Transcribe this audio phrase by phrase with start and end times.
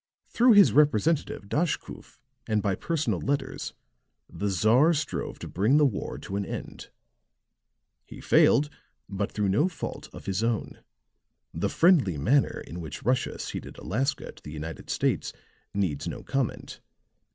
[0.29, 2.17] Through his representative, Daschkoof,
[2.47, 3.75] and by personal letters,
[4.27, 6.89] the Czar strove to bring the war to an end;
[8.07, 8.71] he failed,
[9.07, 10.79] but through no fault of his own.
[11.53, 15.33] The friendly manner in which Russia ceded Alaska to the United States
[15.71, 16.79] needs no comment.